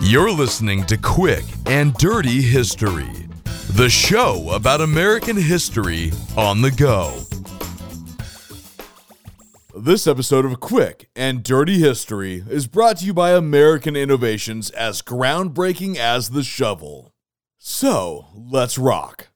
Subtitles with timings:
[0.00, 3.10] You're listening to Quick and Dirty History,
[3.70, 7.20] the show about American history on the go.
[9.74, 15.00] This episode of Quick and Dirty History is brought to you by American Innovations as
[15.00, 17.12] groundbreaking as the shovel.
[17.58, 19.28] So, let's rock.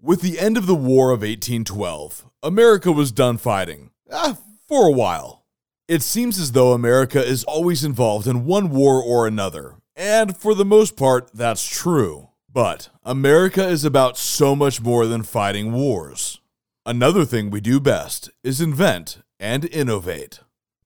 [0.00, 3.90] With the end of the War of 1812, America was done fighting.
[4.12, 4.36] Ah,
[4.66, 5.44] for a while.
[5.86, 10.52] It seems as though America is always involved in one war or another, and for
[10.56, 12.28] the most part, that's true.
[12.52, 16.40] But America is about so much more than fighting wars.
[16.84, 20.40] Another thing we do best is invent and innovate.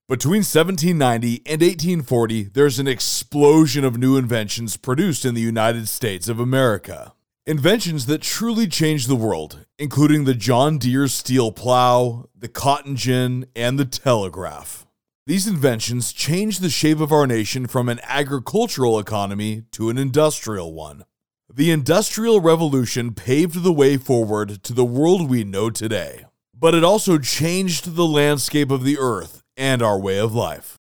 [0.07, 6.29] Between 1790 and 1840, there's an explosion of new inventions produced in the United States
[6.29, 7.15] of America.
[7.47, 13.47] Inventions that truly changed the world, including the John Deere steel plow, the cotton gin,
[13.57, 14.86] and the telegraph.
[15.27, 20.73] These inventions changed the shape of our nation from an agricultural economy to an industrial
[20.73, 21.05] one.
[21.53, 26.85] The Industrial Revolution paved the way forward to the world we know today, but it
[26.85, 30.77] also changed the landscape of the earth and our way of life.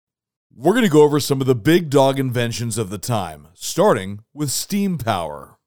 [0.53, 4.25] We're going to go over some of the big dog inventions of the time, starting
[4.33, 5.57] with steam power.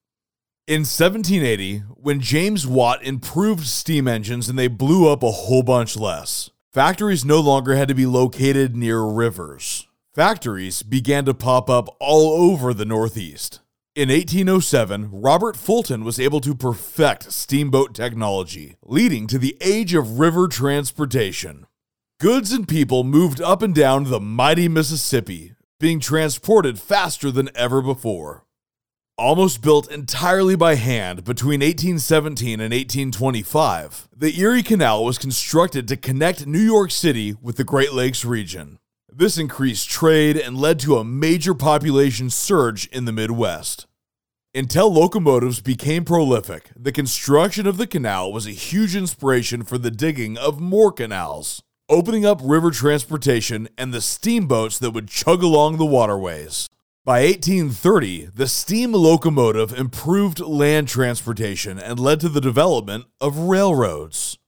[0.66, 5.96] In 1780, when James Watt improved steam engines and they blew up a whole bunch
[5.96, 9.88] less, factories no longer had to be located near rivers.
[10.14, 13.60] Factories began to pop up all over the Northeast.
[13.94, 20.18] In 1807, Robert Fulton was able to perfect steamboat technology, leading to the age of
[20.18, 21.66] river transportation.
[22.20, 27.80] Goods and people moved up and down the mighty Mississippi, being transported faster than ever
[27.80, 28.44] before.
[29.18, 35.96] Almost built entirely by hand between 1817 and 1825, the Erie Canal was constructed to
[35.96, 38.78] connect New York City with the Great Lakes region.
[39.10, 43.86] This increased trade and led to a major population surge in the Midwest.
[44.54, 49.90] Until locomotives became prolific, the construction of the canal was a huge inspiration for the
[49.90, 55.78] digging of more canals, opening up river transportation and the steamboats that would chug along
[55.78, 56.68] the waterways.
[57.06, 64.38] By 1830, the steam locomotive improved land transportation and led to the development of railroads.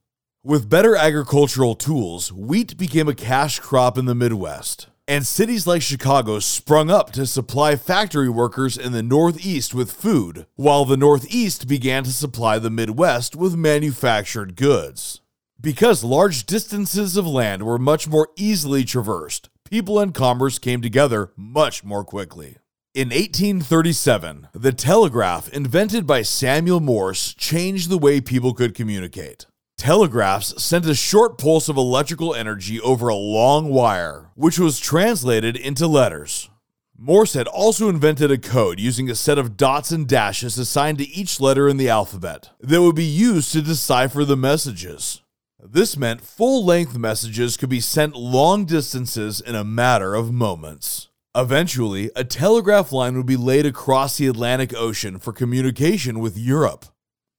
[0.43, 5.81] With better agricultural tools, wheat became a cash crop in the Midwest, and cities like
[5.81, 11.65] Chicago sprung up to supply factory workers in the Northeast with food, while the Northeast
[11.65, 15.21] began to supply the Midwest with manufactured goods.
[15.61, 21.31] Because large distances of land were much more easily traversed, people and commerce came together
[21.37, 22.57] much more quickly.
[22.95, 29.45] In 1837, the telegraph invented by Samuel Morse changed the way people could communicate.
[29.77, 35.55] Telegraphs sent a short pulse of electrical energy over a long wire, which was translated
[35.55, 36.49] into letters.
[36.97, 41.07] Morse had also invented a code using a set of dots and dashes assigned to
[41.07, 45.21] each letter in the alphabet that would be used to decipher the messages.
[45.61, 51.09] This meant full length messages could be sent long distances in a matter of moments.
[51.35, 56.85] Eventually, a telegraph line would be laid across the Atlantic Ocean for communication with Europe.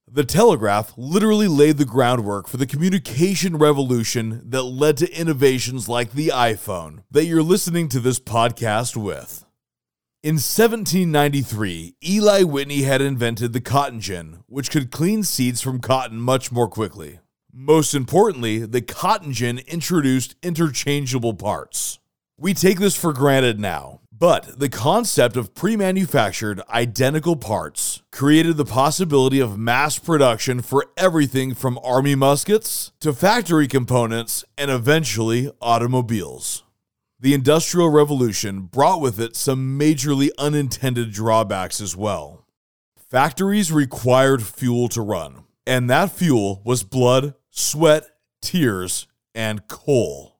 [0.06, 6.12] The telegraph literally laid the groundwork for the communication revolution that led to innovations like
[6.12, 9.46] the iPhone that you're listening to this podcast with.
[10.22, 16.20] In 1793, Eli Whitney had invented the cotton gin, which could clean seeds from cotton
[16.20, 17.20] much more quickly.
[17.52, 21.98] Most importantly, the cotton gin introduced interchangeable parts.
[22.38, 28.56] We take this for granted now, but the concept of pre manufactured, identical parts created
[28.56, 35.50] the possibility of mass production for everything from army muskets to factory components and eventually
[35.60, 36.62] automobiles.
[37.18, 42.46] The Industrial Revolution brought with it some majorly unintended drawbacks as well.
[42.96, 48.04] Factories required fuel to run, and that fuel was blood, sweat,
[48.40, 50.38] tears, and coal.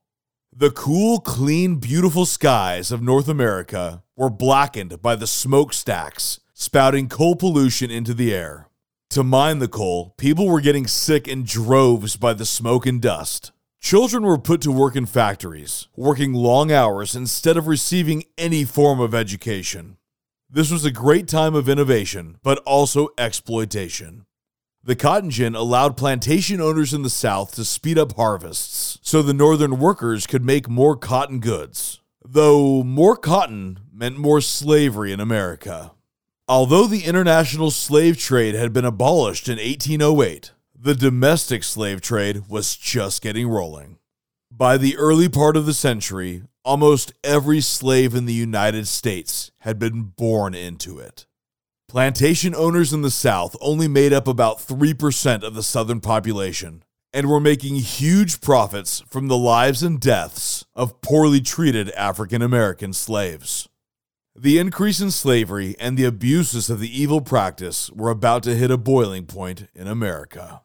[0.53, 7.35] The cool, clean, beautiful skies of North America were blackened by the smokestacks spouting coal
[7.35, 8.67] pollution into the air.
[9.11, 13.51] To mine the coal, people were getting sick in droves by the smoke and dust.
[13.81, 18.99] Children were put to work in factories, working long hours instead of receiving any form
[18.99, 19.97] of education.
[20.49, 24.25] This was a great time of innovation, but also exploitation.
[24.83, 29.31] The cotton gin allowed plantation owners in the South to speed up harvests so the
[29.31, 31.99] Northern workers could make more cotton goods.
[32.25, 35.91] Though more cotton meant more slavery in America.
[36.47, 42.75] Although the international slave trade had been abolished in 1808, the domestic slave trade was
[42.75, 43.99] just getting rolling.
[44.49, 49.77] By the early part of the century, almost every slave in the United States had
[49.77, 51.27] been born into it.
[51.91, 57.27] Plantation owners in the South only made up about 3% of the Southern population and
[57.27, 63.67] were making huge profits from the lives and deaths of poorly treated African American slaves.
[64.33, 68.71] The increase in slavery and the abuses of the evil practice were about to hit
[68.71, 70.61] a boiling point in America.